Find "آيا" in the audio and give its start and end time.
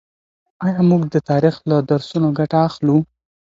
0.65-0.81